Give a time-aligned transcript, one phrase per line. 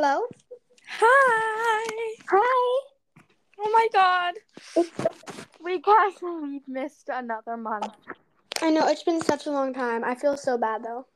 [0.00, 0.22] Hello?
[1.00, 1.86] Hi.
[2.30, 2.82] Hi.
[3.58, 4.34] Oh my god.
[5.60, 7.88] We guys we've missed another month.
[8.62, 10.04] I know it's been such a long time.
[10.04, 11.08] I feel so bad though.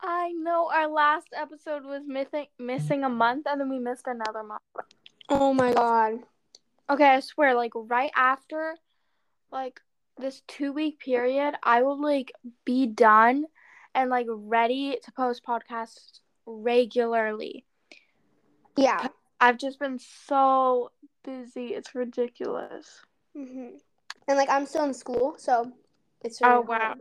[0.00, 4.42] I know our last episode was missing missing a month and then we missed another
[4.42, 4.62] month.
[5.28, 6.20] Oh my god.
[6.88, 8.76] Okay, I swear, like right after
[9.50, 9.78] like
[10.16, 12.32] this two week period, I will like
[12.64, 13.44] be done
[13.94, 17.66] and like ready to post podcasts regularly.
[18.76, 19.08] Yeah.
[19.40, 20.90] I've just been so
[21.24, 21.74] busy.
[21.74, 23.00] It's ridiculous.
[23.36, 23.70] hmm
[24.28, 25.72] And like I'm still in school, so
[26.22, 26.94] it's Oh wow.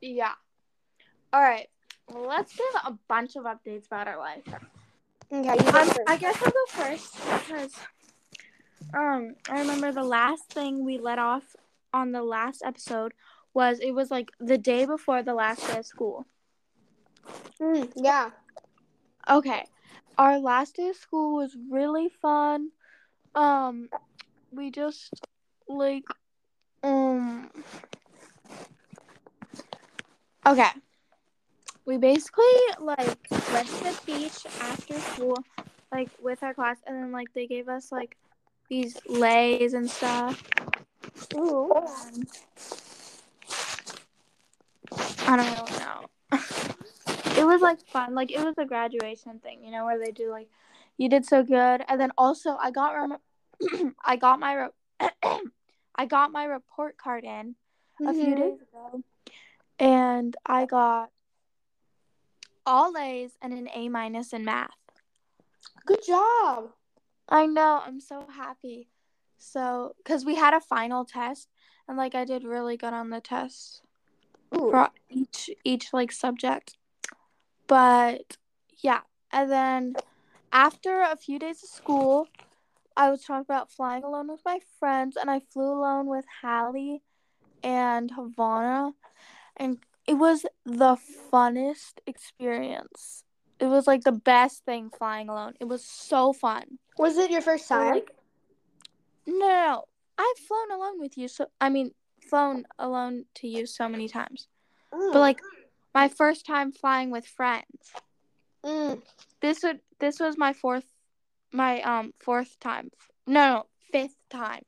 [0.00, 0.32] Yeah.
[1.32, 1.68] All right.
[2.08, 4.42] Well, let's give a bunch of updates about our life.
[5.32, 5.90] Okay, Um.
[6.08, 7.74] I guess I'll go first because
[8.94, 11.54] um I remember the last thing we let off
[11.92, 13.12] on the last episode
[13.54, 16.26] was it was like the day before the last day of school.
[17.60, 18.30] Mm, yeah.
[19.28, 19.66] Okay.
[20.18, 22.70] Our last day of school was really fun.
[23.34, 23.88] Um
[24.50, 25.14] we just
[25.68, 26.04] like
[26.82, 27.50] um
[30.46, 30.70] Okay.
[31.86, 32.44] We basically
[32.78, 33.18] like
[33.52, 35.36] went to the beach after school,
[35.92, 38.16] like with our class, and then like they gave us like
[38.68, 40.42] these leis and stuff.
[41.34, 41.72] Ooh.
[45.26, 46.70] I don't know.
[47.40, 48.14] it was like fun.
[48.14, 50.48] Like it was a graduation thing, you know, where they do like
[50.98, 55.10] you did so good, and then also I got rem- I got my re-
[55.96, 57.54] I got my report card in
[58.06, 58.36] a few Mhm.
[58.36, 59.02] days ago,
[59.78, 61.10] and I got
[62.66, 64.70] all A's and an A minus in math.
[65.86, 66.70] Good job.
[67.28, 68.88] I know, I'm so happy.
[69.38, 71.48] So, because we had a final test,
[71.88, 73.82] and like I did really good on the test
[74.54, 74.70] Ooh.
[74.70, 76.76] for each each like subject.
[77.70, 78.36] But
[78.82, 79.94] yeah, and then
[80.52, 82.26] after a few days of school,
[82.96, 87.00] I was talking about flying alone with my friends, and I flew alone with Hallie
[87.62, 88.90] and Havana,
[89.56, 89.78] and
[90.08, 90.96] it was the
[91.32, 93.22] funnest experience.
[93.60, 95.52] It was like the best thing flying alone.
[95.60, 96.80] It was so fun.
[96.98, 97.94] Was it your first time?
[97.94, 98.10] like,
[99.28, 99.84] no, no, no,
[100.18, 101.28] I've flown alone with you.
[101.28, 101.92] So I mean,
[102.28, 104.48] flown alone to you so many times.
[104.92, 105.12] Mm.
[105.12, 105.40] But like,
[105.94, 107.92] my first time flying with friends.
[108.64, 109.02] Mm.
[109.40, 110.84] This would this was my fourth,
[111.52, 112.90] my um fourth time.
[113.26, 114.62] No, no, fifth time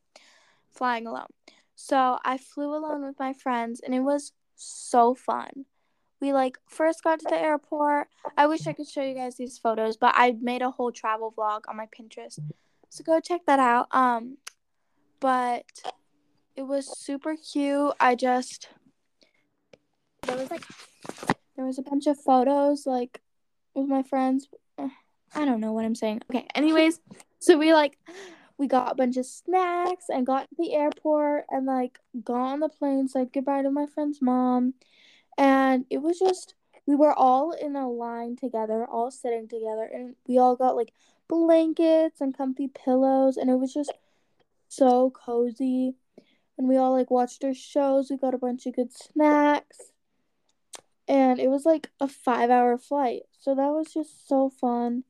[0.70, 1.26] flying alone.
[1.74, 5.66] So I flew alone with my friends, and it was so fun.
[6.20, 8.08] We like first got to the airport.
[8.36, 11.34] I wish I could show you guys these photos, but I made a whole travel
[11.36, 12.38] vlog on my Pinterest.
[12.88, 13.88] So go check that out.
[13.90, 14.38] Um
[15.18, 15.64] but
[16.54, 17.92] it was super cute.
[17.98, 18.68] I just
[20.26, 20.64] there was like
[21.56, 23.20] there was a bunch of photos like
[23.74, 24.48] with my friends.
[25.34, 26.22] I don't know what I'm saying.
[26.30, 27.00] Okay, anyways,
[27.38, 27.98] so we like
[28.58, 32.60] we got a bunch of snacks and got to the airport and like got on
[32.60, 34.74] the plane, said goodbye to my friend's mom.
[35.38, 36.54] And it was just
[36.86, 40.92] we were all in a line together, all sitting together, and we all got like
[41.28, 43.92] blankets and comfy pillows, and it was just
[44.68, 45.94] so cozy.
[46.58, 48.10] And we all like watched our shows.
[48.10, 49.91] We got a bunch of good snacks.
[51.08, 53.22] And it was like a five hour flight.
[53.38, 55.04] So that was just so fun.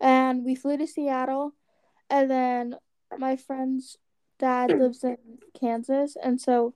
[0.00, 1.54] And we flew to Seattle.
[2.08, 2.76] And then
[3.18, 3.98] my friend's
[4.38, 5.16] dad lives in
[5.58, 6.16] Kansas.
[6.22, 6.74] And so,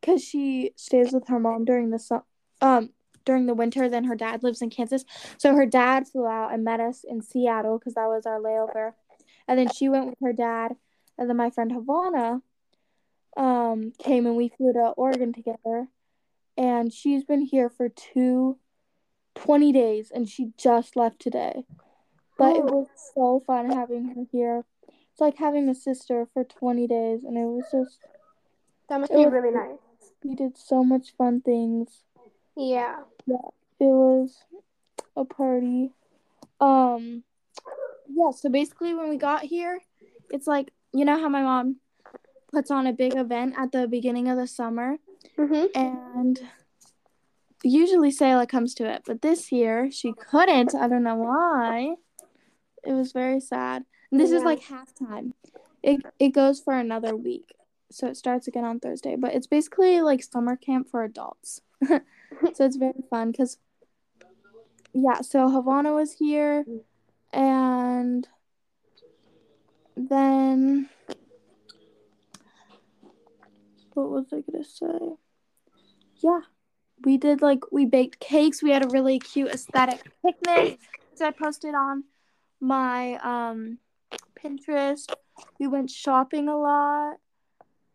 [0.00, 2.22] because she stays with her mom during the su-
[2.60, 2.90] um
[3.24, 5.04] during the winter, then her dad lives in Kansas.
[5.38, 8.92] So her dad flew out and met us in Seattle because that was our layover.
[9.46, 10.76] And then she went with her dad.
[11.18, 12.42] And then my friend Havana
[13.36, 15.88] um came and we flew to Oregon together.
[16.62, 18.56] And she's been here for two
[19.34, 21.64] 20 days and she just left today.
[22.38, 24.64] But it was so fun having her here.
[25.10, 27.98] It's like having a sister for 20 days and it was just
[28.88, 29.78] That must be was- really nice.
[30.22, 32.04] we did so much fun things.
[32.56, 33.00] Yeah.
[33.26, 33.36] Yeah.
[33.80, 34.44] It was
[35.16, 35.90] a party.
[36.60, 37.24] Um
[38.08, 39.80] yeah, so basically when we got here,
[40.30, 41.76] it's like you know how my mom
[42.52, 44.98] puts on a big event at the beginning of the summer
[45.38, 45.68] Mhm.
[45.74, 46.40] and
[47.64, 50.74] usually Sayla comes to it, but this year she couldn't.
[50.74, 51.94] I don't know why.
[52.84, 53.84] It was very sad.
[54.10, 55.32] And this is like halftime.
[55.82, 57.54] It it goes for another week.
[57.90, 61.60] So it starts again on Thursday, but it's basically like summer camp for adults.
[62.54, 63.58] so it's very fun cuz
[64.92, 66.66] yeah, so Havana was here
[67.32, 68.28] and
[69.96, 70.88] then
[73.94, 75.16] what was I to say?
[76.16, 76.40] Yeah,
[77.04, 78.62] we did like we baked cakes.
[78.62, 80.78] We had a really cute aesthetic picnic,
[81.10, 82.04] which I posted on
[82.60, 83.78] my um
[84.42, 85.12] Pinterest.
[85.58, 87.16] We went shopping a lot.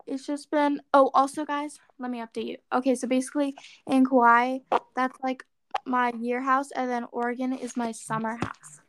[0.06, 2.58] It's just been oh also guys, let me update you.
[2.74, 3.56] Okay, so basically
[3.86, 4.60] in Kauai,
[4.96, 5.44] that's like
[5.86, 8.82] my year house and then Oregon is my summer house.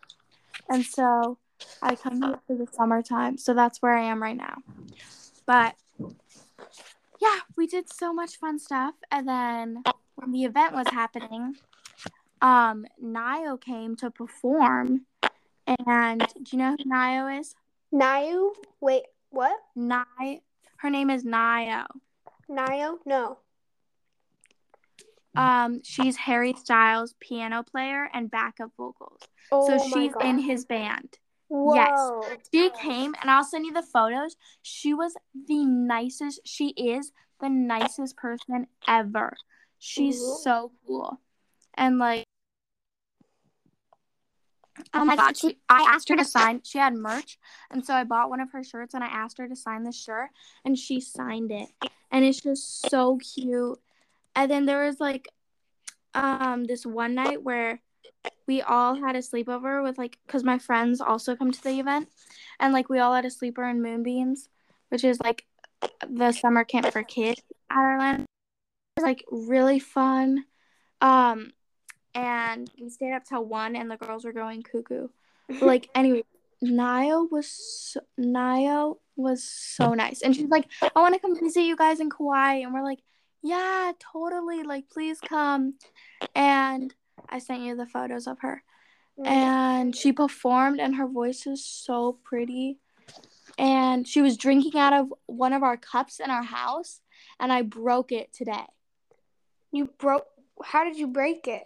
[0.68, 1.38] And so
[1.82, 3.38] I come here for the summertime.
[3.38, 4.58] So that's where I am right now.
[5.46, 5.74] But
[7.20, 8.94] yeah, we did so much fun stuff.
[9.10, 9.82] And then
[10.14, 11.56] when the event was happening,
[12.40, 15.06] um, Nio came to perform.
[15.86, 17.54] And do you know who Nio is?
[17.92, 18.50] Nayu?
[18.80, 19.56] Wait, what?
[19.76, 20.40] Nio.
[20.76, 21.86] Her name is Nio.
[22.50, 22.98] Nio?
[23.04, 23.38] No.
[25.36, 29.20] Um, she's Harry Styles' piano player and backup vocals.
[29.52, 30.24] Oh so she's God.
[30.24, 31.18] in his band.
[31.48, 32.22] Whoa.
[32.52, 34.36] She came and I'll send you the photos.
[34.62, 35.14] She was
[35.46, 36.40] the nicest.
[36.44, 39.34] She is the nicest person ever.
[39.78, 40.38] She's Ooh.
[40.42, 41.20] so cool.
[41.74, 42.24] And like
[44.94, 46.60] Oh my god, she I asked her to sign.
[46.64, 47.38] She had merch,
[47.70, 49.92] and so I bought one of her shirts and I asked her to sign the
[49.92, 50.30] shirt
[50.64, 51.68] and she signed it.
[52.10, 53.78] And it's just so cute.
[54.34, 55.28] And then there was like
[56.14, 57.80] um this one night where
[58.48, 62.08] we all had a sleepover with like cuz my friends also come to the event
[62.58, 64.48] and like we all had a sleeper in Moonbeams,
[64.88, 65.46] which is like
[66.08, 68.22] the summer camp for kids at Orlando.
[68.22, 70.46] It was like really fun.
[71.00, 71.52] Um
[72.14, 75.08] and we stayed up till 1 and the girls were going cuckoo.
[75.48, 76.24] But, like anyway,
[76.62, 80.22] Nio was so, Nio was so nice.
[80.22, 83.00] And she's like, "I want to come visit you guys in Kauai." And we're like,
[83.42, 84.62] "Yeah, totally.
[84.62, 85.74] Like please come."
[86.34, 86.94] And
[87.28, 88.62] I sent you the photos of her.
[89.24, 92.78] And she performed and her voice is so pretty.
[93.58, 97.00] And she was drinking out of one of our cups in our house
[97.40, 98.66] and I broke it today.
[99.72, 100.26] you broke.
[100.62, 101.64] How did you break it?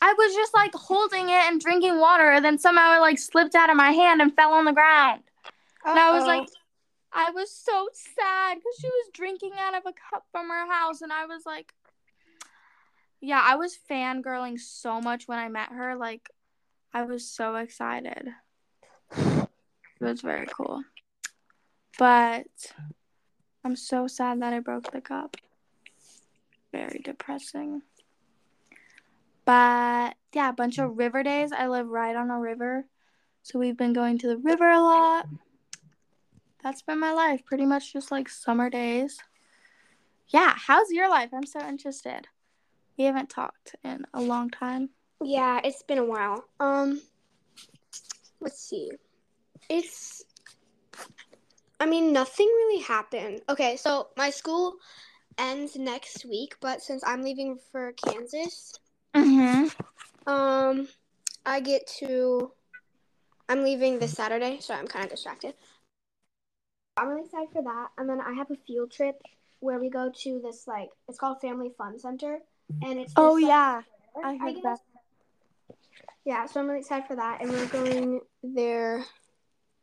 [0.00, 3.54] I was just like holding it and drinking water, and then somehow it like slipped
[3.54, 5.22] out of my hand and fell on the ground.
[5.84, 6.48] And I was like,
[7.12, 11.02] I was so sad because she was drinking out of a cup from her house,
[11.02, 11.72] and I was like,
[13.22, 15.94] yeah, I was fangirling so much when I met her.
[15.94, 16.28] Like,
[16.92, 18.28] I was so excited.
[19.16, 19.48] It
[20.00, 20.82] was very cool.
[21.98, 22.48] But
[23.64, 25.36] I'm so sad that I broke the cup.
[26.72, 27.82] Very depressing.
[29.44, 31.52] But yeah, a bunch of river days.
[31.52, 32.86] I live right on a river.
[33.44, 35.28] So we've been going to the river a lot.
[36.62, 37.44] That's been my life.
[37.44, 39.18] Pretty much just like summer days.
[40.28, 41.30] Yeah, how's your life?
[41.32, 42.26] I'm so interested.
[42.98, 44.90] We haven't talked in a long time.
[45.22, 46.44] Yeah, it's been a while.
[46.60, 47.00] Um,
[48.40, 48.90] let's see.
[49.68, 50.24] It's.
[51.80, 53.40] I mean, nothing really happened.
[53.48, 54.76] Okay, so my school
[55.38, 58.74] ends next week, but since I'm leaving for Kansas,
[59.14, 60.30] Mm-hmm.
[60.30, 60.88] um,
[61.44, 62.52] I get to.
[63.48, 65.54] I'm leaving this Saturday, so I'm kind of distracted.
[66.96, 69.20] I'm really excited for that, and then I have a field trip
[69.60, 72.38] where we go to this like it's called Family Fun Center,
[72.82, 73.12] and it's.
[73.16, 73.82] Oh like, yeah.
[74.24, 74.62] I heard guess.
[74.62, 74.78] that.
[76.24, 79.04] Yeah, so I'm really excited for that, and we're going there.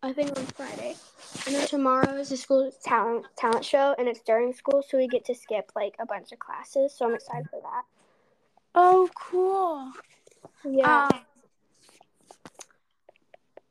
[0.01, 0.95] I think on Friday,
[1.45, 5.07] and then tomorrow is the school talent talent show, and it's during school, so we
[5.07, 6.93] get to skip like a bunch of classes.
[6.95, 7.83] So I'm excited for that.
[8.75, 9.91] Oh, cool.
[10.63, 11.09] Yeah.
[11.11, 11.19] Um,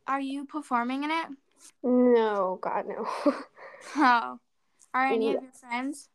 [0.06, 1.26] are you performing in it?
[1.82, 3.08] no, God no.
[3.96, 4.38] Oh.
[4.92, 6.08] Are any of your friends?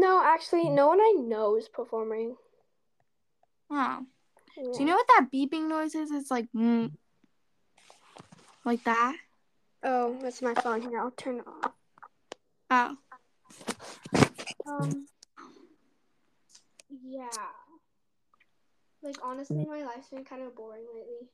[0.00, 2.36] No, actually, no one I know is performing.
[3.70, 4.04] Oh.
[4.56, 6.10] Do you know what that beeping noise is?
[6.12, 6.92] It's like mm,
[8.64, 9.16] like that.
[9.82, 10.82] Oh, that's my phone.
[10.82, 11.72] Here, I'll turn it off.
[12.70, 12.96] Oh.
[14.66, 15.06] Um.
[17.04, 17.28] Yeah.
[19.02, 21.28] Like honestly, my life's been kind of boring lately.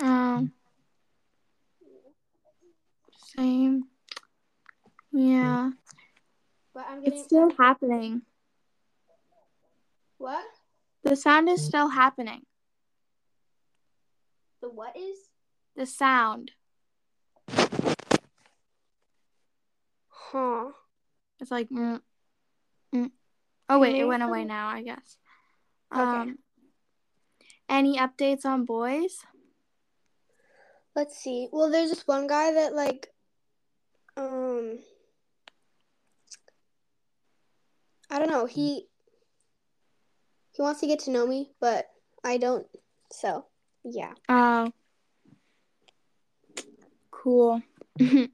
[0.00, 0.52] Um.
[3.36, 3.84] Same.
[5.12, 5.70] Yeah.
[6.78, 8.22] But I'm getting It's still happening.
[10.18, 10.44] What?
[11.02, 12.42] The sound is still happening.
[14.62, 15.18] The what is?
[15.74, 16.52] The sound.
[20.08, 20.66] Huh.
[21.40, 21.68] It's like.
[21.68, 22.00] Mm,
[22.94, 23.10] mm.
[23.68, 24.68] Oh wait, it went away now.
[24.68, 25.16] I guess.
[25.92, 26.00] Okay.
[26.00, 26.38] Um.
[27.68, 29.18] Any updates on boys?
[30.94, 31.48] Let's see.
[31.50, 33.08] Well, there's this one guy that like,
[34.16, 34.78] um,
[38.10, 38.46] I don't know.
[38.46, 38.86] He
[40.52, 41.86] he wants to get to know me, but
[42.24, 42.66] I don't.
[43.12, 43.46] So
[43.84, 44.12] yeah.
[44.28, 44.72] Oh.
[47.10, 47.62] Cool.
[47.98, 48.24] hmm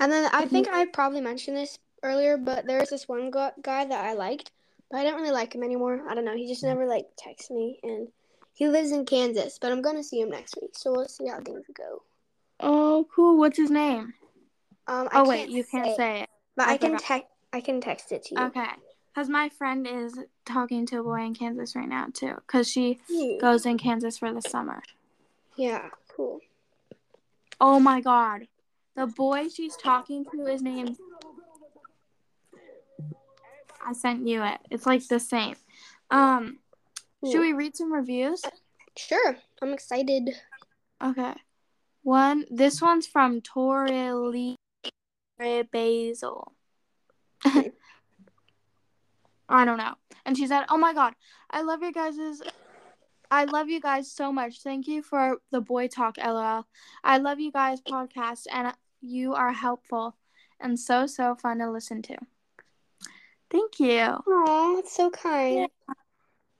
[0.00, 3.84] And then I think I probably mentioned this earlier, but there's this one gu- guy
[3.84, 4.52] that I liked,
[4.90, 6.02] but I don't really like him anymore.
[6.08, 6.36] I don't know.
[6.36, 8.08] He just never like texts me, and
[8.54, 11.40] He lives in Kansas, but I'm gonna see him next week, so we'll see how
[11.40, 12.02] things go.
[12.60, 13.38] Oh, cool.
[13.38, 14.14] What's his name?
[14.86, 16.30] Um, I Oh wait, can't you can't say, say it.
[16.56, 17.28] but I I, can text.
[17.52, 18.46] I can text it to you.
[18.46, 18.68] Okay.
[19.14, 22.34] Because my friend is talking to a boy in Kansas right now, too.
[22.46, 23.40] Because she Cute.
[23.40, 24.82] goes in Kansas for the summer.
[25.56, 26.40] Yeah, cool.
[27.60, 28.48] Oh my god.
[28.96, 30.96] The boy she's talking to is named.
[33.84, 34.58] I sent you it.
[34.70, 35.56] It's like the same.
[36.10, 36.58] Um,
[37.24, 38.42] should we read some reviews?
[38.96, 40.30] Sure, I'm excited.
[41.02, 41.34] Okay.
[42.02, 42.46] One.
[42.50, 44.56] This one's from Torili
[45.38, 46.52] Basil.
[49.48, 49.94] I don't know.
[50.24, 51.14] And she said, "Oh my god,
[51.50, 52.42] I love you guys's
[53.30, 54.60] I love you guys so much.
[54.60, 56.66] Thank you for the boy talk, lol.
[57.02, 60.16] I love you guys podcast and you are helpful
[60.60, 62.16] and so so fun to listen to.
[63.50, 65.68] Thank you." Oh, that's so kind.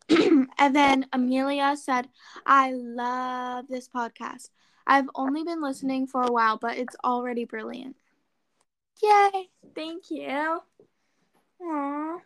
[0.59, 2.09] and then Amelia said,
[2.45, 4.51] I love this podcast.
[4.87, 7.97] I've only been listening for a while, but it's already brilliant.
[9.03, 9.49] Yay!
[9.75, 10.61] Thank you.
[11.63, 12.19] Aww.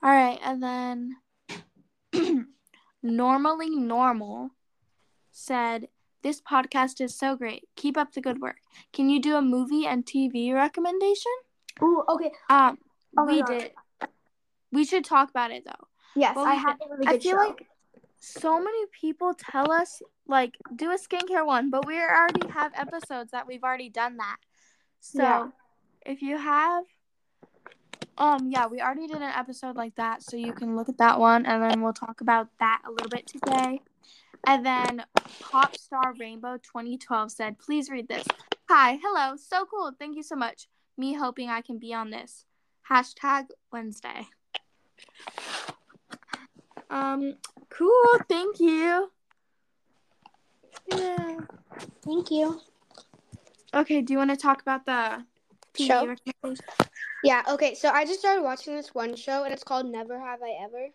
[0.00, 1.16] All right, and then
[3.02, 4.50] Normally Normal
[5.32, 5.88] said,
[6.22, 7.68] This podcast is so great.
[7.76, 8.56] Keep up the good work.
[8.92, 11.32] Can you do a movie and TV recommendation?
[11.82, 12.32] Ooh, okay.
[12.50, 12.78] Um,
[13.16, 13.70] Oh we did.
[14.70, 15.86] We should talk about it though.
[16.14, 17.48] Yes, Well, I have a really good I feel show.
[17.48, 17.66] like
[18.20, 23.30] so many people tell us like do a skincare one, but we already have episodes
[23.30, 24.36] that we've already done that.
[25.00, 25.48] So Yeah.
[26.06, 26.84] if you have
[28.16, 31.18] um yeah, we already did an episode like that, so you can look at that
[31.20, 33.80] one and then we'll talk about that a little bit today.
[34.46, 35.04] And then
[35.40, 38.26] Pop Star Rainbow 2012 said, please read this.
[38.68, 39.92] Hi, hello, so cool.
[39.98, 40.68] Thank you so much.
[40.96, 42.44] Me hoping I can be on this.
[42.90, 44.26] Hashtag Wednesday.
[46.90, 47.34] Um,
[47.70, 48.18] cool.
[48.28, 49.10] Thank you.
[50.90, 51.38] Yeah.
[52.04, 52.60] Thank you.
[53.74, 54.02] Okay.
[54.02, 55.24] Do you want to talk about the
[55.76, 56.14] Show?
[57.24, 60.40] Yeah, okay, so I just started watching this one show and it's called Never Have
[60.42, 60.88] I Ever.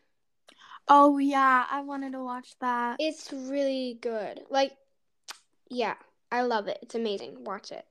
[0.88, 2.98] Oh yeah, I wanted to watch that.
[3.00, 4.42] It's really good.
[4.50, 4.74] Like,
[5.70, 5.96] yeah,
[6.32, 6.80] I love it.
[6.82, 7.44] It's amazing.
[7.44, 7.86] Watch it.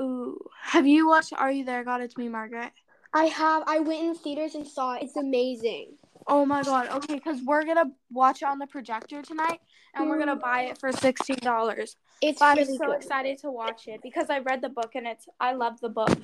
[0.00, 0.38] Ooh.
[0.62, 1.84] Have you watched Are You There?
[1.84, 2.72] God, it's me, Margaret.
[3.12, 3.62] I have.
[3.66, 5.04] I went in theaters and saw it.
[5.04, 5.92] It's amazing.
[6.26, 6.88] Oh my god.
[6.88, 9.60] Okay, because we're gonna watch it on the projector tonight,
[9.96, 11.96] and we're gonna buy it for sixteen dollars.
[12.22, 12.96] It's I'm really so good.
[12.96, 16.16] excited to watch it because I read the book and it's I love the book.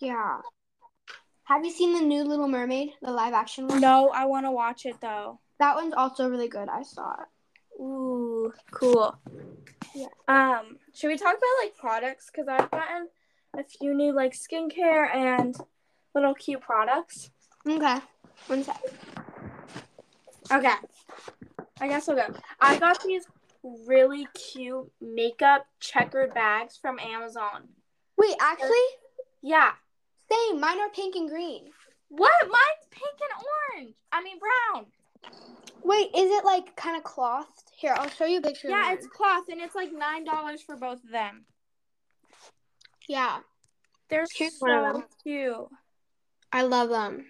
[0.00, 0.40] Yeah.
[1.44, 3.80] Have you seen the new Little Mermaid, the live action one?
[3.80, 5.40] No, I want to watch it though.
[5.58, 6.68] That one's also really good.
[6.68, 7.80] I saw it.
[7.80, 9.16] Ooh, cool.
[9.94, 10.06] Yeah.
[10.28, 12.30] Um, should we talk about like products?
[12.34, 13.08] Cause I've gotten
[13.56, 15.56] a few new like skincare and
[16.14, 17.30] little cute products.
[17.68, 17.98] Okay.
[18.48, 18.80] One sec.
[20.52, 20.74] Okay.
[21.80, 22.34] I guess we'll go.
[22.60, 23.26] I got these
[23.86, 27.68] really cute makeup checkered bags from Amazon.
[28.16, 28.70] Wait, actually,
[29.42, 29.72] Yeah.
[30.30, 30.60] same.
[30.60, 31.70] Mine are pink and green.
[32.08, 32.32] What?
[32.42, 33.44] Mine's pink and
[33.84, 33.94] orange.
[34.12, 34.86] I mean brown.
[35.82, 37.46] Wait, is it like kind of clothed?
[37.76, 38.68] Here, I'll show you a picture.
[38.68, 38.94] Yeah, mine.
[38.94, 41.44] it's cloth and it's like nine dollars for both of them.
[43.08, 43.40] yeah.
[44.08, 45.04] They're Here's so them.
[45.24, 45.68] cute.
[46.52, 47.26] I love them.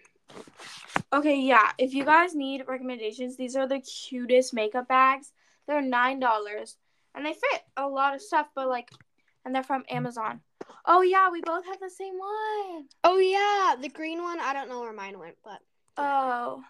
[1.12, 1.70] Okay, yeah.
[1.78, 5.32] If you guys need recommendations, these are the cutest makeup bags.
[5.66, 6.76] They're nine dollars,
[7.14, 8.48] and they fit a lot of stuff.
[8.54, 8.90] But like,
[9.44, 10.40] and they're from Amazon.
[10.84, 12.86] Oh yeah, we both have the same one.
[13.04, 14.40] Oh yeah, the green one.
[14.40, 15.60] I don't know where mine went, but
[15.96, 16.62] Oh,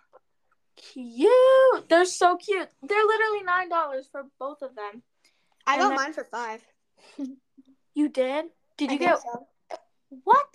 [0.76, 1.88] cute.
[1.88, 2.68] They're so cute.
[2.82, 5.02] They're literally nine dollars for both of them.
[5.66, 6.62] I And got then- mine for five.
[7.94, 8.46] You did?
[8.76, 9.46] Did you get so.
[10.24, 10.46] what?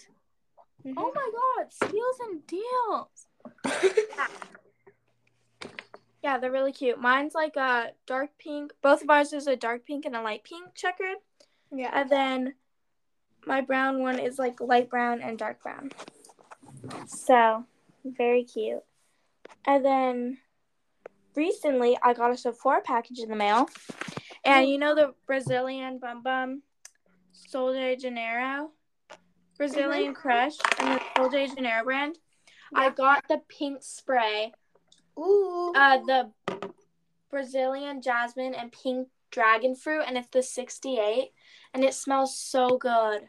[0.85, 0.93] Mhm.
[0.97, 3.27] Oh my god, steals and deals.
[6.23, 6.99] Yeah, they're really cute.
[6.99, 8.73] Mine's like a dark pink.
[8.83, 11.17] Both of ours is a dark pink and a light pink checkered.
[11.71, 11.89] yeah.
[11.93, 12.53] And then
[13.47, 15.89] my brown one is like light brown and dark brown.
[17.07, 17.65] So,
[18.05, 18.83] very cute.
[19.65, 20.37] And then
[21.35, 23.67] recently I got a Sephora package in the mail.
[24.45, 26.61] And you know the Brazilian Bum Bum
[27.31, 28.69] Sol de Janeiro?
[29.61, 32.17] Brazilian Crush and the Sol de Janeiro brand.
[32.73, 34.53] I got the pink spray
[35.19, 35.71] Ooh.
[35.75, 36.31] uh, the
[37.29, 41.29] Brazilian jasmine and pink dragon fruit, and it's the 68,
[41.75, 43.21] and it smells so good.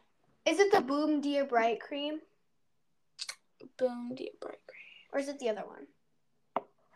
[0.46, 2.20] is it the Bom Dia Bright cream
[3.76, 5.12] Boom, dear bright Cream.
[5.12, 5.86] or is it the other one?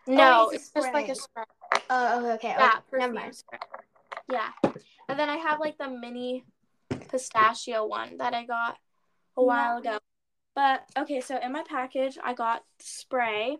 [0.06, 1.44] No, it's it's just like a spray.
[1.72, 1.82] spray.
[1.90, 2.54] Oh, okay, okay.
[2.58, 2.78] Yeah.
[2.90, 3.42] Never mind.
[4.32, 4.48] Yeah,
[5.10, 6.44] and then I have like the mini
[7.10, 8.78] pistachio one that I got
[9.36, 9.98] a while ago.
[10.54, 13.58] But okay, so in my package, I got spray.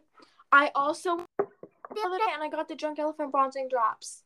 [0.51, 4.23] I also the other day, and I got the Drunk Elephant bronzing drops.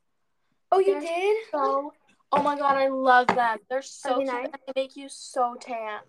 [0.73, 1.37] Oh, you They're did?
[1.53, 1.93] So,
[2.33, 3.59] oh my god, I love them.
[3.69, 4.45] They're so cute nice?
[4.45, 6.01] and they make you so tan.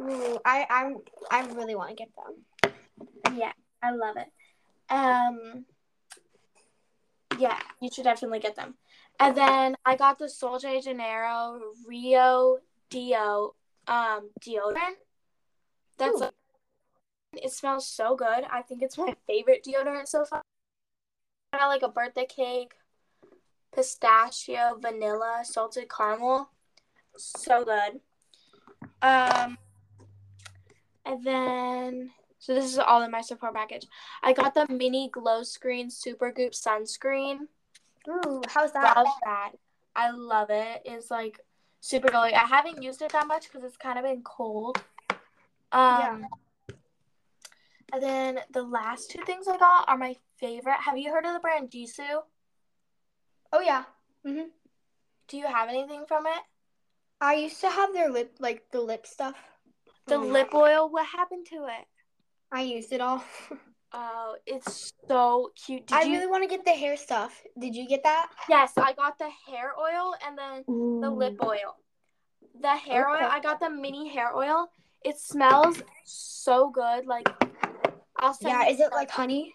[0.00, 0.96] Ooh, I I'm
[1.30, 3.36] I really want to get them.
[3.36, 3.52] Yeah,
[3.82, 4.28] I love it.
[4.92, 5.64] Um,
[7.38, 8.74] yeah, you should definitely get them.
[9.20, 12.58] And then I got the Sol de Janeiro Rio
[12.90, 13.54] Deo
[13.86, 14.96] um deodorant.
[15.98, 16.30] That's Ooh.
[17.34, 18.44] it smells so good.
[18.50, 20.42] I think it's my favorite deodorant so far.
[21.52, 22.72] Kind of like a birthday cake,
[23.74, 26.50] pistachio, vanilla, salted caramel.
[27.16, 28.00] So good.
[29.02, 29.58] Um,
[31.04, 32.10] and then
[32.44, 33.86] so this is all in my Sephora package.
[34.22, 37.48] I got the mini Glowscreen super goop sunscreen.
[38.06, 38.96] Ooh, how's that?
[38.96, 39.52] Love that.
[39.96, 40.82] I love it.
[40.84, 41.40] It's like
[41.84, 42.32] super glowy.
[42.32, 44.82] I haven't used it that much because it's kind of been cold.
[45.70, 46.26] Um,
[47.92, 50.80] And then the last two things I got are my favorite.
[50.80, 52.22] Have you heard of the brand Gisou?
[53.52, 53.84] Oh yeah.
[54.26, 54.46] Mhm.
[55.28, 56.42] Do you have anything from it?
[57.20, 59.36] I used to have their lip like the lip stuff.
[60.06, 60.88] The Oh, lip oil.
[60.88, 61.86] What happened to it?
[62.50, 63.22] I used it all.
[63.96, 65.86] Oh, it's so cute.
[65.86, 66.12] Did I you?
[66.14, 67.40] really want to get the hair stuff.
[67.58, 68.28] Did you get that?
[68.48, 70.64] Yes, I got the hair oil and then
[71.00, 71.76] the lip oil.
[72.60, 73.24] The hair Okay.
[73.24, 74.68] oil, I got the mini hair oil.
[75.04, 77.06] It smells so good.
[77.06, 77.28] Like,
[78.18, 79.54] I'll send Yeah, is it like honey?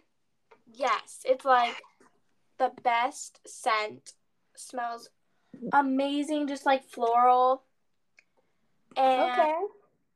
[0.72, 1.82] Yes, it's like
[2.58, 4.14] the best scent.
[4.56, 5.10] Smells
[5.74, 7.64] amazing, just like floral.
[8.96, 9.32] And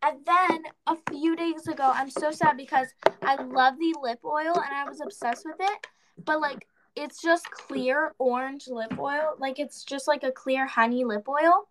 [0.04, 2.88] and then a few days ago, I'm so sad because
[3.22, 5.88] I love the lip oil and I was obsessed with it.
[6.26, 9.36] But like it's just clear orange lip oil.
[9.40, 11.68] Like it's just like a clear honey lip oil.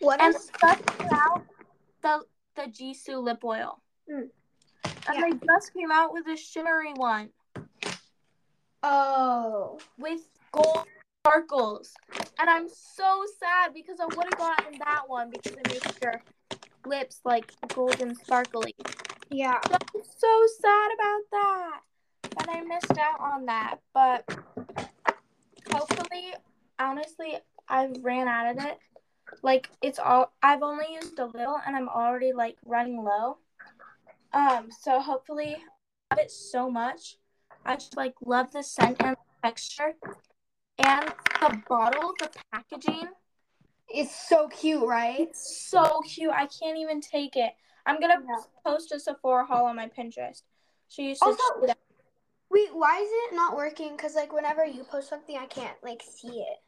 [0.00, 1.44] What And is just came out
[2.02, 2.20] the
[2.54, 3.80] the Gisou lip oil.
[4.10, 4.28] Mm.
[4.84, 5.20] And Yeah.
[5.22, 7.30] they just came out with a shimmery one
[8.82, 9.78] Oh.
[9.98, 10.20] with
[10.52, 10.86] gold
[11.20, 11.92] sparkles.
[12.38, 16.22] And I'm so sad because I would have gotten that one because it makes your
[16.86, 18.74] lips like golden sparkly.
[19.30, 19.58] Yeah.
[19.66, 21.80] So I'm so sad about that.
[22.22, 23.78] That I missed out on that.
[23.92, 24.24] But
[25.72, 26.34] hopefully,
[26.78, 27.38] honestly,
[27.68, 28.78] I've ran out of it.
[29.42, 33.38] Like it's all I've only used a little and I'm already like running low.
[34.32, 35.56] Um, so hopefully
[36.10, 37.16] I love it so much.
[37.64, 39.94] I just like love the scent and the texture.
[40.78, 43.08] And the bottle, the packaging,
[43.92, 45.20] It's so cute, right?
[45.20, 46.30] it's so cute.
[46.32, 47.52] I can't even take it.
[47.86, 48.42] I'm gonna Yeah.
[48.64, 50.42] post a Sephora haul on my Pinterest.
[50.88, 51.78] So you should Also- that.
[52.50, 53.96] Wait, why is it not working?
[53.96, 56.62] Cause like whenever you post something, I can't like see it.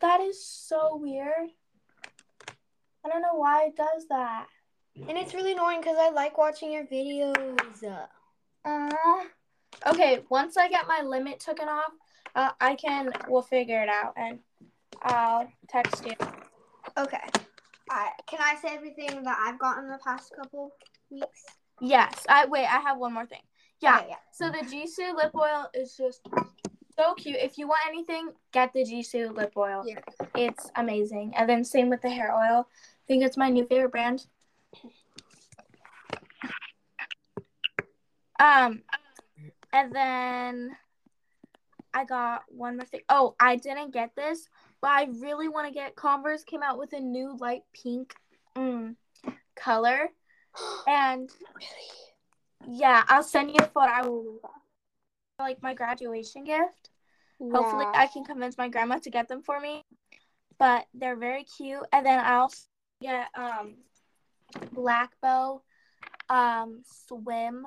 [0.00, 1.50] That is so weird.
[3.04, 4.48] I don't know why it does that.
[4.96, 8.06] And it's really annoying because I like watching your videos.
[8.64, 9.24] Uh,
[9.86, 11.92] okay, once I get my limit taken off,
[12.34, 13.12] uh, I can.
[13.28, 14.40] We'll figure it out, and
[15.04, 16.14] I'll text you.
[16.96, 17.18] Okay.
[17.90, 20.72] I can I say everything that I've gotten the past couple
[21.10, 21.44] weeks?
[21.80, 22.24] Yes.
[22.28, 22.66] I wait.
[22.66, 23.42] I have one more thing.
[23.80, 23.98] Yeah.
[23.98, 24.16] Okay, yeah.
[24.32, 26.20] So the Gisou lip oil is just
[26.96, 27.36] so cute.
[27.40, 29.84] If you want anything, get the Gisou lip oil.
[29.86, 30.00] Yeah.
[30.34, 31.34] It's amazing.
[31.36, 32.66] And then same with the hair oil.
[32.68, 34.26] I think it's my new favorite brand.
[38.40, 38.82] Um,
[39.72, 40.76] and then
[41.92, 43.02] I got one more thing.
[43.08, 44.48] Oh, I didn't get this,
[44.84, 48.14] but I really want to get Converse came out with a new light pink
[48.54, 48.94] mm,
[49.56, 50.10] color.
[50.86, 51.30] And
[52.68, 53.90] yeah, I'll send you a photo.
[53.90, 54.40] I will
[55.38, 56.90] like my graduation gift.
[57.40, 59.82] Hopefully, I can convince my grandma to get them for me.
[60.58, 61.82] But they're very cute.
[61.90, 62.52] And then I'll
[63.00, 63.76] get um
[64.72, 65.62] black bow
[66.28, 67.64] um swim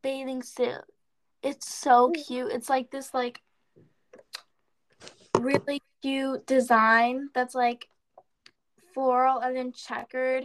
[0.00, 0.80] bathing suit.
[1.42, 2.52] It's so cute.
[2.52, 3.42] It's like this like
[5.40, 7.88] really cute design that's like
[8.94, 10.44] floral and then checkered.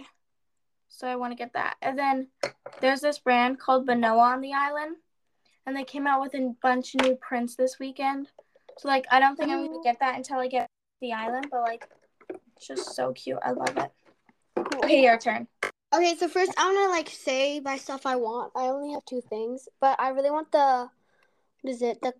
[0.90, 1.76] So I want to get that.
[1.84, 2.28] And then
[2.80, 4.96] there's this brand called Banoa on the island.
[5.68, 8.28] And they came out with a bunch of new prints this weekend.
[8.80, 9.84] So like I don't think I'm gonna oh.
[9.84, 10.68] get that until I get
[11.00, 11.88] the island, but like
[12.58, 13.38] it's just so cute.
[13.46, 13.92] I love it.
[14.58, 15.48] Okay, your turn.
[15.94, 18.52] Okay, so first I'm gonna like say my stuff I want.
[18.56, 20.90] I only have two things, but I really want the
[21.62, 22.02] what is it?
[22.02, 22.14] The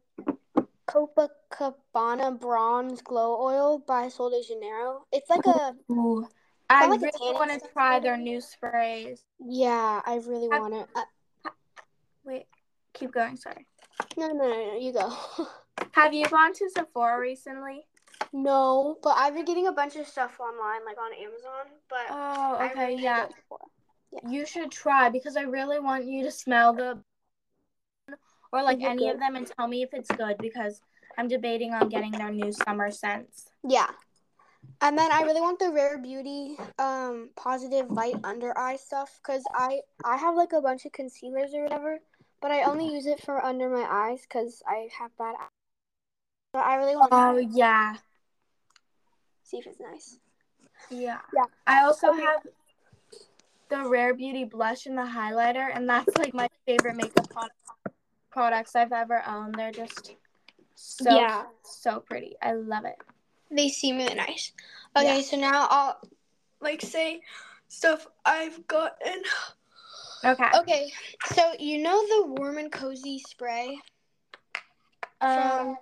[0.92, 5.06] Copacabana Bronze Glow Oil by Sol de Janeiro.
[5.12, 6.28] It's like a Ooh.
[6.70, 9.24] I like really want to try their new sprays.
[9.40, 10.02] yeah.
[10.06, 10.88] I really Have- want it.
[10.96, 11.50] Uh,
[12.24, 12.46] Wait,
[12.94, 13.36] keep going.
[13.36, 13.66] Sorry.
[14.18, 14.78] no, no, no, no.
[14.78, 15.12] You go.
[15.94, 17.86] Have you gone to Sephora recently?
[18.34, 21.66] no, but I've been getting a bunch of stuff online, like on Amazon.
[21.90, 23.26] But Oh, okay, really yeah.
[23.28, 24.30] Sephora.
[24.32, 27.00] You should try because I really want you to smell the
[28.52, 30.82] or like any of them and tell me if it's good because
[31.18, 33.50] I'm debating on getting their new summer scents.
[33.68, 33.90] Yeah.
[34.82, 39.44] And then I really want the Rare Beauty um positive light under eye stuff because
[39.54, 42.00] I I have like a bunch of concealers or whatever,
[42.42, 45.50] but I only use it for under my eyes because I have bad eyes.
[46.54, 47.98] But I really want Oh to yeah.
[49.44, 50.18] see if it's nice.
[50.90, 51.20] Yeah.
[51.36, 51.46] Yeah.
[51.68, 52.24] I also Okay.
[52.24, 52.42] have
[53.70, 57.56] the Rare Beauty blush and the highlighter, and that's like my favorite makeup product,
[58.32, 59.56] products I've ever owned.
[59.56, 60.16] They're just
[60.76, 61.44] so Yeah.
[61.64, 62.36] so pretty.
[62.42, 62.96] I love it.
[63.50, 64.54] They seem really nice.
[64.96, 66.02] Okay, so now I'll
[66.62, 67.22] like say
[67.68, 69.24] stuff I've gotten.
[70.24, 70.50] Okay.
[70.56, 70.92] Okay,
[71.34, 73.80] so you know the warm and cozy spray
[75.20, 75.36] Um.
[75.36, 75.78] from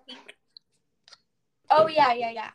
[1.71, 2.49] Oh yeah, yeah, yeah.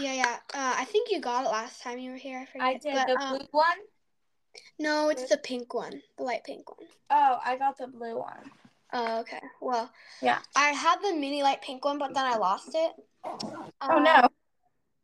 [0.00, 0.36] yeah yeah.
[0.54, 2.38] Uh, I think you got it last time you were here.
[2.38, 2.66] I forget.
[2.66, 3.78] I did But, the um, blue one.
[4.78, 6.88] No, it's the pink one, the light pink one.
[7.10, 8.50] Oh, I got the blue one.
[8.92, 9.40] Oh, okay.
[9.60, 9.90] Well,
[10.22, 10.38] Yeah.
[10.54, 12.92] I had the mini light pink one, but then I lost it.
[13.24, 14.28] Oh Um, no.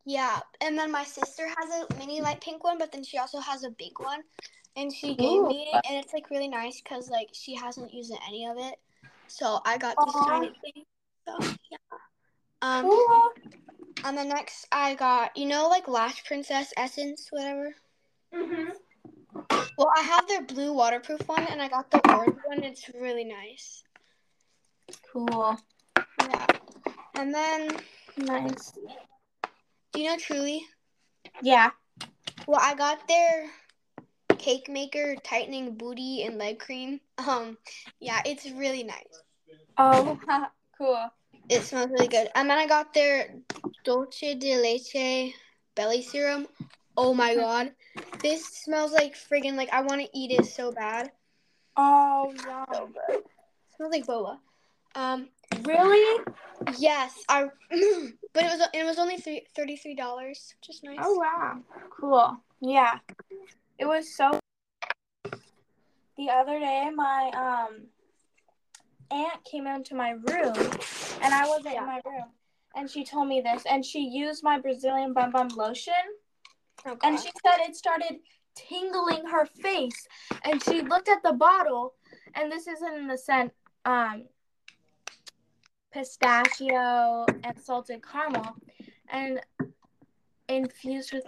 [0.05, 3.38] Yeah, and then my sister has a mini light pink one, but then she also
[3.40, 4.23] has a big one,
[4.77, 8.12] and she gave me it, and it's like really nice because like she hasn't used
[8.27, 8.75] any of it,
[9.29, 10.27] so I got this Aw.
[10.27, 10.85] tiny thing.
[11.27, 11.38] So
[11.71, 11.99] yeah.
[12.62, 13.33] Um, Cool.
[14.05, 17.75] and then next I got you know like Lash Princess Essence, whatever.
[18.35, 18.73] Mhm.
[19.35, 22.62] Well, I have their blue waterproof one, and I got the orange one.
[22.62, 23.83] It's really nice.
[25.12, 25.59] Cool.
[26.21, 26.47] Yeah.
[27.14, 27.77] And then,
[28.16, 28.73] Nice.
[29.92, 30.62] do you know Truly?
[31.42, 31.71] Yeah.
[32.47, 33.51] Well, I got their
[34.38, 37.01] cake maker tightening booty and leg cream.
[37.18, 37.57] Um,
[38.01, 39.23] yeah, it's really nice.
[39.79, 40.18] Oh,
[40.79, 41.11] cool.
[41.49, 42.29] It smells really good.
[42.35, 43.35] And then I got their
[43.85, 45.35] Dolce de Leche
[45.75, 46.47] belly serum.
[46.96, 47.72] Oh my god.
[48.20, 51.11] This smells like friggin' like I want to eat it so bad.
[51.76, 52.33] Oh,
[52.72, 53.16] So good.
[53.18, 53.26] It
[53.76, 54.38] smells like boba.
[54.94, 55.28] Um,
[55.62, 56.24] Really?
[56.76, 60.98] yes, I but it was it was only three, $33, which is nice.
[61.02, 61.59] Oh wow.
[61.90, 62.37] Cool.
[62.61, 62.98] Yeah.
[63.78, 64.38] It was so
[66.16, 67.87] the other day my um
[69.11, 70.57] aunt came into my room
[71.22, 71.81] and I wasn't Yeah.
[71.81, 72.24] in my room
[72.74, 75.94] and she told me this and she used my Brazilian bum bum lotion
[76.85, 78.18] Oh, and she said it started
[78.55, 80.07] tingling her face
[80.45, 81.95] and she looked at the bottle
[82.35, 83.53] and this isn't in the scent
[83.85, 84.25] um
[85.92, 88.57] pistachio and salted caramel
[89.09, 89.40] and
[90.49, 91.25] infused with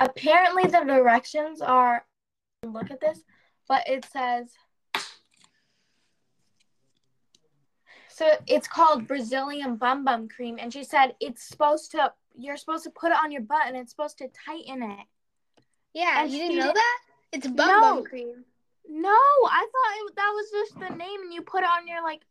[0.00, 2.04] apparently the directions are
[2.64, 3.22] look at this
[3.68, 4.50] but it says
[8.08, 12.84] so it's called brazilian bum bum cream and she said it's supposed to you're supposed
[12.84, 15.06] to put it on your butt and it's supposed to tighten it
[15.94, 16.98] yeah, and you didn't know did- that?
[17.32, 17.80] It's bum No.
[17.80, 18.44] bum cream.
[18.88, 22.02] no i thought it, that was just the name and you put it on your
[22.02, 22.22] like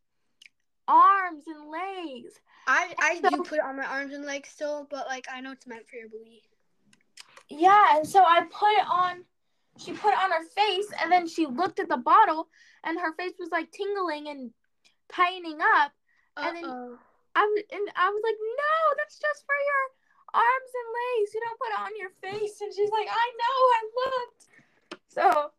[0.87, 2.33] arms and legs
[2.67, 5.51] I I do put it on my arms and legs still, but like I know
[5.51, 6.43] it's meant for your booty.
[7.49, 9.23] Yeah, and so I put it on.
[9.79, 12.49] She put it on her face, and then she looked at the bottle,
[12.83, 14.51] and her face was like tingling and
[15.11, 15.91] tightening up.
[16.37, 16.99] And then- Uh-oh.
[17.35, 19.83] I was, and I was like, "No, that's just for your
[20.33, 21.33] arms and legs.
[21.33, 24.45] You don't put it on your face." And she's like, "I know, I looked."
[25.07, 25.51] So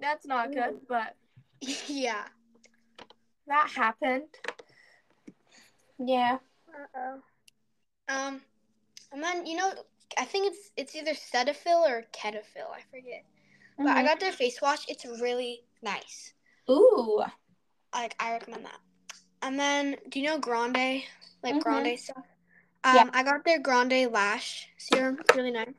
[0.00, 1.16] that's not good, but
[1.88, 2.24] yeah.
[3.46, 4.28] that happened.
[5.98, 6.38] Yeah.
[6.68, 7.20] Uh-oh.
[8.08, 8.40] Um,
[9.12, 9.72] and then you know,
[10.18, 12.70] I think it's it's either Cetaphil or Cetaphil.
[12.72, 13.24] I forget.
[13.76, 14.06] But I Mhm.
[14.06, 14.88] got their face wash.
[14.88, 16.32] It's really nice.
[16.70, 17.22] Ooh.
[17.94, 18.80] Like I recommend that.
[19.42, 21.02] And then, do you know Grande?
[21.42, 21.62] Like Mhm.
[21.62, 22.24] Grande stuff.
[22.84, 23.10] Um, Yeah.
[23.12, 25.18] I got their Grande lash serum.
[25.20, 25.74] It's really nice.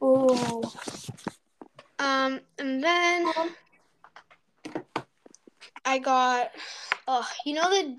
[0.00, 0.62] Oh.
[1.98, 3.32] Um, and then
[5.84, 6.52] I got,
[7.08, 7.98] oh, you know the,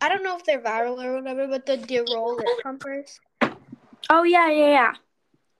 [0.00, 3.20] I don't know if they're viral or whatever, but the Dirol lip pumpers.
[4.10, 4.94] Oh yeah, yeah, yeah.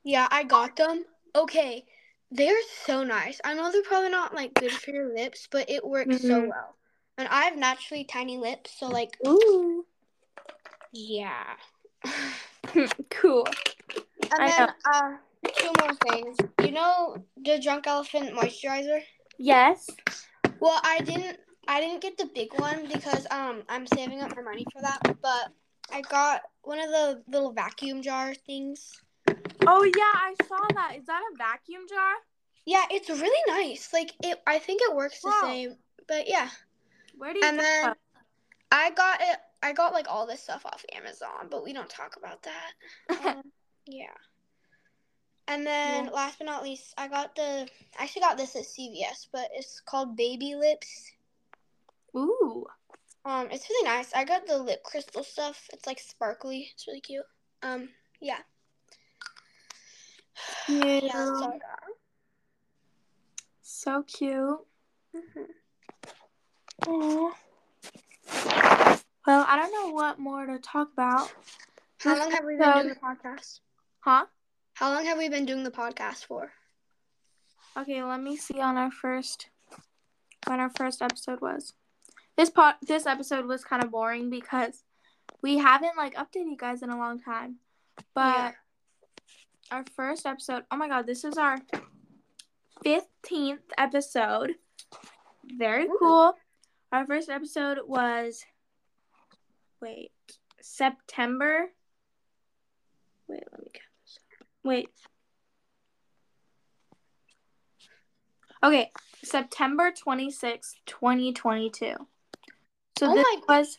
[0.02, 1.04] Yeah, I got them.
[1.34, 1.84] Okay,
[2.30, 3.40] they're so nice.
[3.44, 6.48] I know they're probably not like good for your lips, but it works so Mhm.
[6.48, 6.76] well.
[7.16, 9.84] And I have naturally tiny lips, so like, Ooh.
[10.92, 11.54] yeah.
[13.10, 13.46] cool.
[14.32, 15.16] And I then, uh,
[15.56, 16.36] two more things.
[16.62, 19.02] You know the Drunk Elephant moisturizer?
[19.38, 19.88] Yes.
[20.60, 24.42] Well, I didn't I didn't get the big one because um I'm saving up my
[24.42, 25.52] money for that, but
[25.92, 29.00] I got one of the little vacuum jar things.
[29.66, 30.96] Oh yeah, I saw that.
[30.98, 32.14] Is that a vacuum jar?
[32.66, 33.92] Yeah, it's really nice.
[33.92, 35.76] Like it I think it works the same.
[36.08, 36.48] But yeah.
[37.16, 37.94] Where do you And then?
[38.70, 42.16] I got it I got like all this stuff off Amazon, but we don't talk
[42.16, 42.72] about that.
[43.24, 43.42] Um,
[43.86, 44.12] yeah.
[45.46, 46.10] And then Yeah.
[46.10, 49.80] last but not least, I got the I actually got this at CVS, but it's
[49.80, 51.12] called Baby Lips.
[52.16, 52.66] Ooh.
[53.24, 54.12] Um, it's really nice.
[54.14, 55.68] I got the lip crystal stuff.
[55.72, 56.68] It's like sparkly.
[56.74, 57.24] It's really cute.
[57.62, 57.88] Um,
[58.20, 58.38] yeah.
[60.68, 60.84] Yeah.
[61.02, 61.80] Yeah, that's all I got.
[63.62, 64.60] So cute.
[65.14, 65.46] Mhm.
[66.86, 67.32] Aw.
[69.26, 71.32] Well, I don't know what more to talk about.
[72.00, 73.60] How long have we been episode- doing the podcast?
[74.00, 74.26] Huh?
[74.74, 76.52] How long have we been doing the podcast for?
[77.76, 79.48] Okay, let me see on our first
[80.46, 81.72] when our first episode was.
[82.36, 84.82] This pot this episode was kind of boring because
[85.42, 87.56] we haven't like updated you guys in a long time.
[88.14, 88.52] But Yeah.
[89.70, 91.58] our first episode, oh my god, this is our
[92.84, 94.56] 15th episode.
[95.44, 95.96] Very Ooh.
[95.98, 96.34] cool.
[96.94, 98.44] Our first episode was
[99.82, 100.12] wait,
[100.62, 101.66] September.
[103.26, 104.18] Wait, let me count this.
[104.62, 104.88] Wait.
[108.62, 108.92] Okay,
[109.24, 111.94] September 26th, 2022.
[112.96, 113.76] So Oh this my- was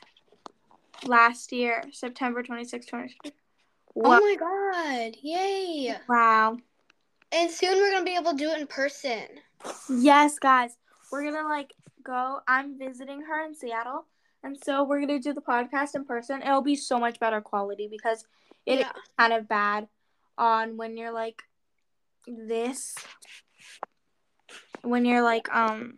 [1.05, 3.31] last year, September 26th, 2022.
[3.95, 5.15] Oh my god!
[5.23, 5.95] Yay!
[6.09, 6.57] wow.
[7.31, 9.23] And soon we're gonna be able to do it in person.
[9.89, 10.75] Yes, guys.
[11.13, 11.71] We're going to like
[12.05, 12.39] go.
[12.47, 14.05] I'm visiting her in Seattle.
[14.43, 16.41] And so we're going to do the podcast in person.
[16.41, 18.25] It'll be so much better quality because
[18.65, 18.91] it is yeah.
[19.17, 19.87] kind of bad
[20.37, 21.41] on when you're like
[22.27, 22.95] this
[24.81, 25.95] when you're like um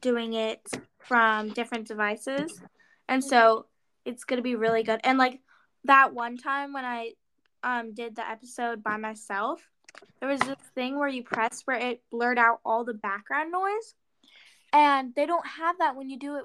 [0.00, 0.60] doing it
[0.98, 2.60] from different devices
[3.08, 3.66] and so
[4.04, 5.40] it's gonna be really good and like
[5.84, 7.12] that one time when i
[7.62, 9.60] um did the episode by myself
[10.20, 13.94] there was this thing where you press where it blurred out all the background noise
[14.76, 16.44] and they don't have that when you do it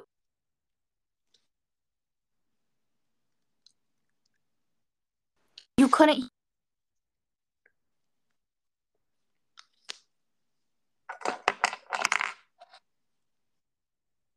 [5.77, 6.23] you couldn't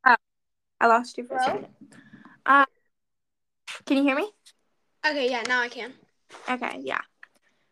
[0.07, 0.15] Oh,
[0.79, 1.67] I lost you for a second.
[2.45, 2.65] Uh,
[3.87, 4.29] can you hear me?
[5.03, 5.93] Okay, yeah, now I can.
[6.47, 7.01] Okay, yeah.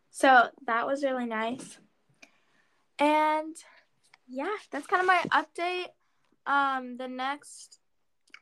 [0.09, 1.77] So that was really nice.
[2.97, 3.55] And
[4.27, 5.89] yeah, that's kind of my update.
[6.45, 7.79] Um, the next,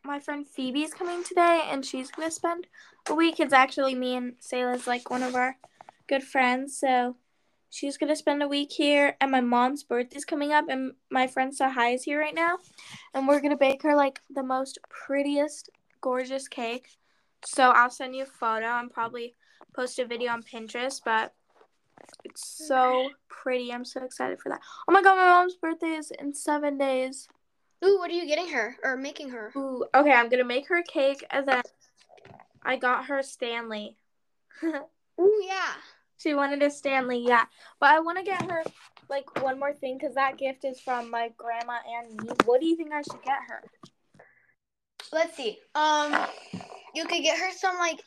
[0.03, 2.67] my friend Phoebe is coming today, and she's gonna spend
[3.07, 3.39] a week.
[3.39, 5.57] It's actually me and Sayla's like one of our
[6.07, 7.17] good friends, so
[7.69, 9.15] she's gonna spend a week here.
[9.21, 12.57] And my mom's birthday's coming up, and my friend Sahai is here right now,
[13.13, 15.69] and we're gonna bake her like the most prettiest,
[16.01, 16.89] gorgeous cake.
[17.45, 19.35] So I'll send you a photo and probably
[19.75, 21.33] post a video on Pinterest, but
[22.23, 23.71] it's so pretty.
[23.71, 24.61] I'm so excited for that.
[24.87, 27.27] Oh my god, my mom's birthday is in seven days.
[27.83, 29.51] Ooh, what are you getting her or making her?
[29.55, 31.63] Ooh, okay, I'm gonna make her a cake and then
[32.63, 33.97] I got her Stanley.
[34.63, 35.73] Ooh, yeah.
[36.17, 37.45] she wanted a Stanley, yeah.
[37.79, 38.63] But I want to get her
[39.09, 42.29] like one more thing because that gift is from my grandma and me.
[42.45, 43.63] What do you think I should get her?
[45.11, 45.57] Let's see.
[45.75, 46.15] Um,
[46.95, 47.99] you could get her some like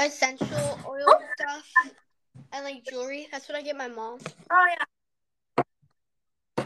[0.00, 1.06] essential oil
[1.38, 1.64] stuff
[2.52, 3.28] and like jewelry.
[3.30, 4.18] That's what I get my mom.
[4.50, 4.84] Oh yeah.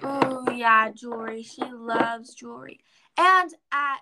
[0.09, 1.42] Oh yeah, jewelry.
[1.42, 2.81] She loves jewelry.
[3.19, 3.99] And at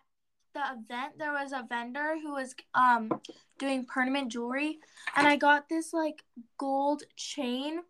[0.55, 3.11] the event there was a vendor who was um
[3.59, 4.79] doing permanent jewelry
[5.17, 6.23] and I got this like
[6.59, 7.81] gold chain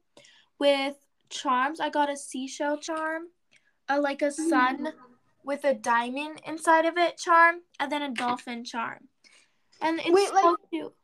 [0.59, 0.95] with
[1.29, 1.81] charms.
[1.81, 3.25] I got a seashell charm,
[3.89, 4.93] a like a sun
[5.45, 9.09] with a diamond inside of it charm, and then a dolphin charm.
[9.83, 10.95] And it's Wait, so like- cute.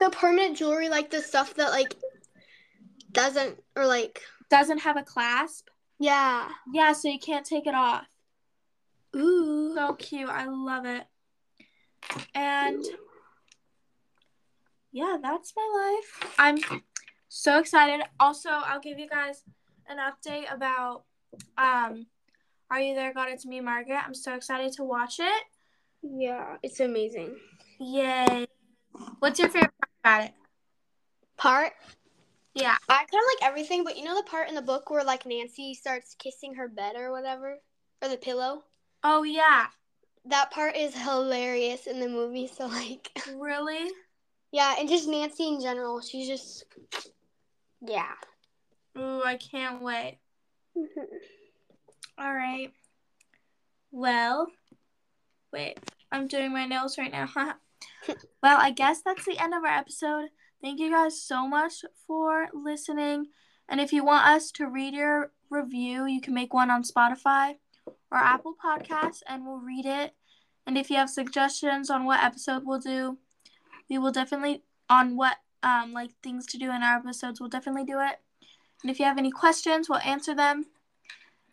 [0.00, 1.94] The permanent jewelry, like the stuff that like
[3.12, 5.68] doesn't or like Doesn't have a clasp.
[5.98, 6.48] Yeah.
[6.72, 8.06] Yeah, so you can't take it off.
[9.16, 9.74] Ooh.
[9.74, 10.28] So cute.
[10.28, 11.04] I love it.
[12.34, 12.84] And
[14.92, 16.34] yeah, that's my life.
[16.38, 16.82] I'm
[17.28, 18.04] so excited.
[18.18, 19.42] Also, I'll give you guys
[19.88, 21.04] an update about
[21.56, 22.06] um
[22.70, 24.02] Are You There God It's Me Margaret.
[24.04, 25.42] I'm so excited to watch it.
[26.02, 27.36] Yeah, it's amazing.
[27.80, 28.46] Yay.
[29.18, 30.34] What's your favorite part about it?
[31.36, 31.72] Part
[32.58, 32.76] Yeah.
[32.88, 35.26] I kind of like everything, but you know the part in the book where like
[35.26, 37.58] Nancy starts kissing her bed or whatever,
[38.02, 38.64] or the pillow.
[39.04, 39.66] Oh yeah.
[40.24, 42.48] That part is hilarious in the movie.
[42.48, 43.90] So like, Really?
[44.50, 46.64] yeah, and just Nancy in general, she's just,
[47.80, 48.12] yeah.
[48.98, 50.18] Ooh, I can't wait.
[50.76, 51.04] Mm-hmm.
[52.18, 52.72] All right.
[53.92, 54.48] Well,
[55.52, 55.78] wait,
[56.10, 57.28] I'm doing my nails right now.
[58.42, 60.30] well, I guess that's the end of our episode.
[60.60, 63.26] Thank you guys so much for listening.
[63.68, 67.56] And if you want us to read your review, you can make one on Spotify
[68.10, 70.14] or Apple Podcasts and we'll read it.
[70.66, 73.18] And if you have suggestions on what episode we'll do,
[73.88, 77.84] we will definitely on what um like things to do in our episodes, we'll definitely
[77.84, 78.20] do it.
[78.82, 80.66] And if you have any questions, we'll answer them.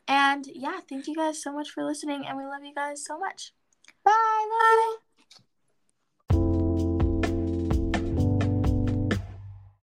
[0.07, 3.17] And yeah, thank you guys so much for listening, and we love you guys so
[3.17, 3.53] much.
[4.03, 4.11] Bye.
[4.11, 5.04] You.